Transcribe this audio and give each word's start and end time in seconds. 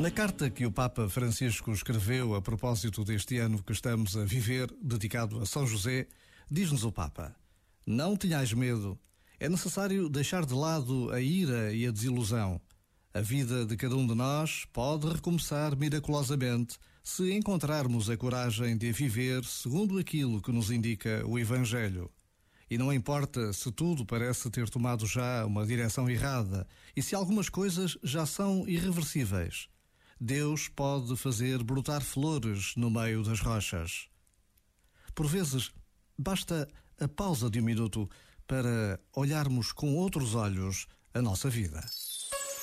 Na 0.00 0.10
carta 0.10 0.48
que 0.48 0.64
o 0.64 0.72
Papa 0.72 1.06
Francisco 1.06 1.70
escreveu 1.70 2.34
a 2.34 2.40
propósito 2.40 3.04
deste 3.04 3.36
ano 3.36 3.62
que 3.62 3.74
estamos 3.74 4.16
a 4.16 4.24
viver, 4.24 4.74
dedicado 4.80 5.38
a 5.38 5.44
São 5.44 5.66
José, 5.66 6.08
diz-nos 6.50 6.82
o 6.82 6.90
Papa: 6.90 7.36
Não 7.86 8.16
tenhais 8.16 8.54
medo, 8.54 8.98
é 9.38 9.50
necessário 9.50 10.08
deixar 10.08 10.46
de 10.46 10.54
lado 10.54 11.10
a 11.12 11.20
ira 11.20 11.70
e 11.74 11.86
a 11.86 11.90
desilusão. 11.90 12.58
A 13.12 13.20
vida 13.20 13.66
de 13.66 13.76
cada 13.76 13.96
um 13.96 14.06
de 14.06 14.14
nós 14.14 14.64
pode 14.72 15.06
recomeçar 15.08 15.76
miraculosamente 15.76 16.78
se 17.04 17.34
encontrarmos 17.34 18.08
a 18.08 18.16
coragem 18.16 18.78
de 18.78 18.92
viver 18.92 19.44
segundo 19.44 19.98
aquilo 19.98 20.40
que 20.40 20.52
nos 20.52 20.70
indica 20.70 21.22
o 21.26 21.38
Evangelho. 21.38 22.10
E 22.70 22.76
não 22.76 22.92
importa 22.92 23.52
se 23.52 23.72
tudo 23.72 24.04
parece 24.04 24.50
ter 24.50 24.68
tomado 24.68 25.06
já 25.06 25.44
uma 25.46 25.66
direção 25.66 26.08
errada 26.08 26.66
e 26.94 27.02
se 27.02 27.14
algumas 27.14 27.48
coisas 27.48 27.96
já 28.02 28.26
são 28.26 28.68
irreversíveis. 28.68 29.68
Deus 30.20 30.68
pode 30.68 31.16
fazer 31.16 31.62
brotar 31.62 32.02
flores 32.02 32.74
no 32.76 32.90
meio 32.90 33.22
das 33.22 33.40
rochas. 33.40 34.08
Por 35.14 35.26
vezes, 35.26 35.70
basta 36.18 36.68
a 37.00 37.08
pausa 37.08 37.48
de 37.48 37.60
um 37.60 37.64
minuto 37.64 38.08
para 38.46 39.00
olharmos 39.14 39.72
com 39.72 39.94
outros 39.94 40.34
olhos 40.34 40.86
a 41.14 41.22
nossa 41.22 41.48
vida. 41.48 41.84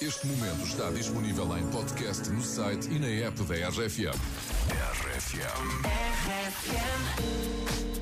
Este 0.00 0.26
momento 0.26 0.64
está 0.64 0.90
disponível 0.90 1.56
em 1.56 1.64
podcast 1.70 2.28
no 2.30 2.42
site 2.42 2.88
e 2.90 2.98
na 2.98 3.06
app 3.06 3.40
da 3.44 3.68
RFM. 3.68 4.18
RFM. 4.68 5.86
RFM. 6.26 8.01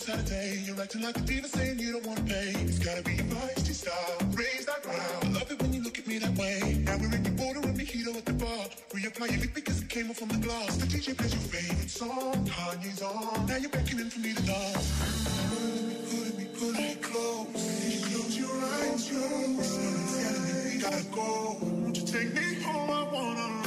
Saturday. 0.00 0.62
You're 0.64 0.80
acting 0.80 1.02
like 1.02 1.18
a 1.18 1.20
diva 1.20 1.46
saying 1.46 1.78
you 1.78 1.92
don't 1.92 2.06
wanna 2.06 2.22
pay. 2.22 2.52
It's 2.64 2.78
gotta 2.78 3.02
be 3.02 3.16
your 3.16 3.26
feisty 3.26 3.74
style. 3.74 4.16
Raise 4.32 4.64
that 4.64 4.82
ground. 4.82 5.24
I 5.24 5.28
love 5.38 5.50
it 5.50 5.60
when 5.60 5.74
you 5.74 5.82
look 5.82 5.98
at 5.98 6.06
me 6.06 6.18
that 6.18 6.34
way. 6.38 6.82
Now 6.86 6.96
we're 6.96 7.14
in 7.14 7.22
the 7.22 7.30
border 7.30 7.60
and 7.60 7.78
mojito 7.78 8.16
at 8.16 8.24
the 8.24 8.32
bar. 8.32 8.64
Reapply 8.94 9.30
your 9.30 9.40
lip 9.40 9.54
because 9.54 9.82
it 9.82 9.88
came 9.90 10.10
off 10.10 10.16
from 10.16 10.28
the 10.28 10.38
glass. 10.38 10.76
The 10.78 10.86
DJ 10.86 11.16
plays 11.18 11.34
your 11.34 11.42
favorite 11.52 11.90
song. 11.90 12.32
Kanye's 12.46 13.02
on. 13.02 13.46
Now 13.46 13.56
you're 13.56 13.68
beckoning 13.70 14.08
for 14.08 14.20
me 14.20 14.32
to 14.32 14.42
dance. 14.42 14.88
Put 16.10 16.38
me, 16.38 16.46
pulling 16.58 16.76
me, 16.76 16.94
close. 17.02 17.46
Close 18.08 18.38
your 18.38 18.56
eyes, 18.80 19.10
close. 19.10 19.78
Me 20.48 20.72
we 20.76 20.80
gotta 20.80 21.04
go. 21.12 21.58
Won't 21.60 21.96
you 21.98 22.06
take 22.06 22.32
me 22.34 22.62
home? 22.62 22.90
I 22.90 23.02
wanna 23.12 23.59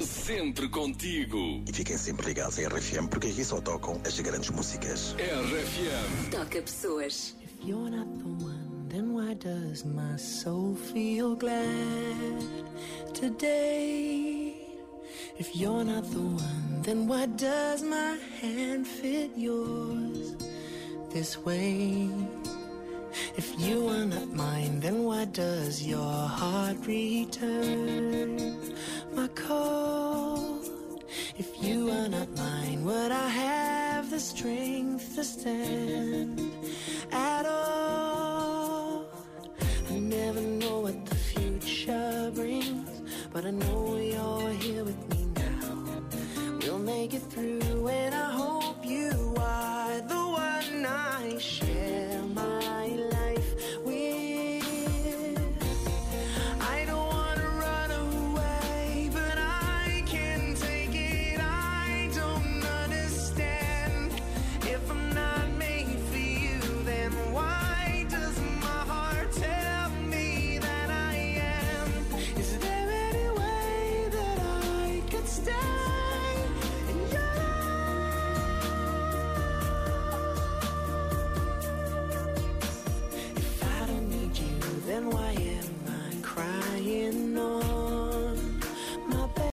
Sempre 0.00 0.68
contigo. 0.68 1.62
E 1.66 1.72
fiquem 1.72 1.96
sempre 1.96 2.26
ligados 2.26 2.58
à 2.58 2.68
RFM 2.68 3.08
porque 3.08 3.28
aqui 3.28 3.44
só 3.44 3.60
tocam 3.60 4.00
as 4.04 4.18
grandes 4.20 4.50
músicas. 4.50 5.14
RFM. 5.18 6.30
Toca 6.30 6.62
pessoas. 6.62 7.34
If 7.42 7.66
you're 7.66 7.90
not 7.90 8.06
the 8.18 8.44
one, 8.44 8.88
then 8.88 9.14
why 9.14 9.34
does 9.34 9.84
my 9.84 10.16
soul 10.16 10.76
feel 10.92 11.34
glad 11.36 11.64
today? 13.14 14.54
If 15.38 15.54
you're 15.54 15.84
not 15.84 16.04
the 16.10 16.20
one, 16.20 16.82
then 16.82 17.06
why 17.06 17.26
does 17.26 17.82
my 17.82 18.18
hand 18.40 18.86
fit 18.86 19.30
yours 19.36 20.36
this 21.10 21.38
way? 21.38 22.10
If 23.36 23.54
you 23.58 23.88
are 23.88 24.04
not 24.04 24.32
mine, 24.32 24.80
then 24.80 25.04
why 25.04 25.26
does 25.26 25.86
your 25.86 26.26
heart 26.26 26.76
return 26.86 28.07
the 34.18 34.24
strength 34.24 35.14
to 35.14 35.22
stand 35.22 36.40
at 37.12 37.46
all? 37.46 39.06
I 39.90 39.98
never 40.00 40.40
know 40.40 40.80
what 40.80 41.06
the 41.06 41.14
future 41.14 42.32
brings, 42.34 42.90
but 43.32 43.46
I 43.46 43.52
know 43.52 43.96
you're 43.96 44.50
here 44.64 44.82
with 44.82 45.00
me 45.10 45.24
now. 45.36 46.02
We'll 46.60 46.80
make 46.80 47.14
it 47.14 47.22
through, 47.30 47.80